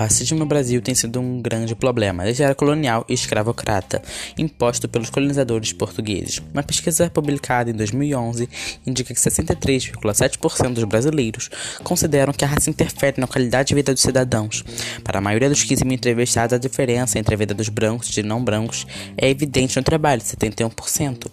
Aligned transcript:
Racismo 0.00 0.38
no 0.38 0.46
Brasil 0.46 0.80
tem 0.80 0.94
sido 0.94 1.20
um 1.20 1.42
grande 1.42 1.74
problema, 1.74 2.24
desde 2.24 2.42
a 2.42 2.46
era 2.46 2.54
colonial 2.54 3.04
e 3.06 3.12
escravocrata, 3.12 4.00
imposto 4.38 4.88
pelos 4.88 5.10
colonizadores 5.10 5.74
portugueses. 5.74 6.40
Uma 6.54 6.62
pesquisa 6.62 7.10
publicada 7.10 7.68
em 7.68 7.74
2011 7.74 8.48
indica 8.86 9.12
que 9.12 9.20
63,7% 9.20 10.72
dos 10.72 10.84
brasileiros 10.84 11.50
consideram 11.84 12.32
que 12.32 12.46
a 12.46 12.48
raça 12.48 12.70
interfere 12.70 13.20
na 13.20 13.26
qualidade 13.26 13.68
de 13.68 13.74
vida 13.74 13.92
dos 13.92 14.00
cidadãos. 14.00 14.64
Para 15.04 15.18
a 15.18 15.20
maioria 15.20 15.50
dos 15.50 15.64
15 15.64 15.84
mil 15.84 15.96
entrevistados, 15.96 16.54
a 16.54 16.58
diferença 16.58 17.18
entre 17.18 17.34
a 17.34 17.36
vida 17.36 17.52
dos 17.52 17.68
brancos 17.68 18.16
e 18.16 18.22
não 18.22 18.42
brancos 18.42 18.86
é 19.18 19.28
evidente 19.28 19.76
no 19.76 19.82
trabalho, 19.82 20.22
71%. 20.22 21.26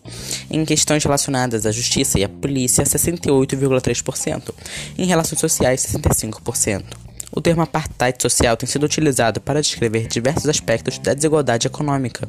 Em 0.52 0.66
questões 0.66 1.06
relacionadas 1.06 1.66
à 1.66 1.72
justiça 1.72 2.20
e 2.20 2.26
à 2.26 2.28
polícia, 2.28 2.84
68,3%. 2.84 4.54
Em 4.98 5.06
relações 5.06 5.40
sociais, 5.40 5.80
65%. 5.86 6.84
O 7.32 7.42
termo 7.42 7.62
apartheid 7.62 8.22
social 8.22 8.56
tem 8.56 8.68
sido 8.68 8.84
utilizado 8.84 9.42
para 9.42 9.62
descrever 9.62 10.08
diversos 10.08 10.48
aspectos 10.48 10.98
da 10.98 11.14
desigualdade 11.14 11.68
econômica, 11.68 12.28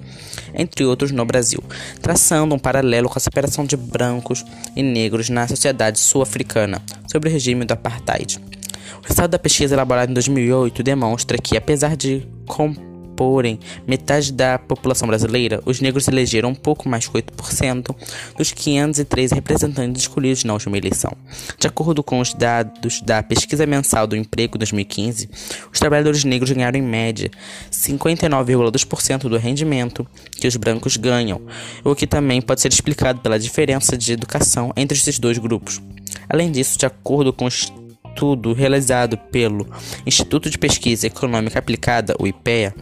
entre 0.53 0.85
outros 0.85 1.13
no 1.13 1.25
Brasil, 1.25 1.63
traçando 2.03 2.55
um 2.55 2.59
paralelo 2.59 3.09
com 3.09 3.19
a 3.19 3.21
separação 3.21 3.65
de 3.65 3.77
brancos 3.77 4.45
e 4.75 4.83
negros 4.83 5.29
na 5.29 5.47
sociedade 5.47 5.99
sul-africana 5.99 6.83
sob 7.11 7.29
o 7.29 7.33
regime 7.33 7.65
do 7.65 7.73
apartheid. 7.73 8.39
O 8.99 9.03
resultado 9.03 9.31
da 9.31 9.39
pesquisa 9.39 9.75
elaborada 9.75 10.11
em 10.11 10.15
2008 10.15 10.83
demonstra 10.83 11.39
que, 11.39 11.57
apesar 11.57 11.97
de 11.97 12.27
comporem 13.19 13.59
metade 13.85 14.33
da 14.33 14.59
população 14.61 15.09
brasileira, 15.09 15.61
os 15.67 15.81
negros 15.81 16.07
elegeram 16.07 16.51
um 16.51 16.55
pouco 16.55 16.89
mais 16.89 17.09
que 17.09 17.19
8% 17.19 17.95
dos 18.37 18.53
503 18.53 19.33
representantes 19.33 20.03
escolhidos 20.03 20.45
na 20.45 20.53
última 20.53 20.79
eleição. 20.79 21.13
De 21.59 21.67
acordo 21.67 22.03
com 22.05 22.21
os 22.21 22.33
dados 22.33 23.03
da 23.03 23.21
Pesquisa 23.21 23.67
Mensal 23.67 24.07
do 24.07 24.15
Emprego 24.15 24.57
2015, 24.57 25.29
os 25.73 25.81
trabalhadores 25.81 26.23
negros 26.23 26.53
ganharam 26.53 26.79
em 26.79 26.83
média 26.83 27.29
59,2% 27.73 29.29
do 29.29 29.37
rendimento 29.37 30.07
que 30.41 30.47
os 30.47 30.57
brancos 30.57 30.97
ganham, 30.97 31.41
o 31.83 31.97
que 31.97 32.07
também 32.07 32.41
pode 32.41 32.61
ser 32.61 32.73
explicado 32.73 33.21
pela 33.21 33.39
diferença 33.39 33.97
de 33.97 34.13
educação 34.13 34.73
entre 34.77 34.97
esses 34.97 35.19
dois 35.19 35.39
grupos. 35.39 35.83
Além 36.29 36.53
disso, 36.53 36.79
de 36.79 36.87
acordo 36.87 37.33
com 37.33 37.47
os 37.47 37.73
estudo 38.19 38.53
realizado 38.53 39.17
pelo 39.17 39.65
Instituto 40.05 40.51
de 40.51 40.59
Pesquisa 40.59 41.07
Econômica 41.07 41.61
Aplicada, 41.61 42.17
o 42.19 42.27
IPEA, 42.27 42.75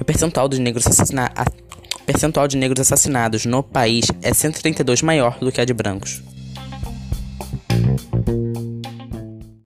o 0.00 0.04
percentual 0.04 0.48
de 0.48 0.60
negros 0.60 0.86
assassinados 0.86 1.44
percentual 2.04 2.46
de 2.46 2.56
negros 2.56 2.80
assassinados 2.80 3.46
no 3.46 3.62
país 3.62 4.06
é 4.22 4.32
132 4.32 5.02
maior 5.02 5.38
do 5.38 5.50
que 5.50 5.60
a 5.60 5.64
de 5.64 5.72
brancos. 5.72 6.22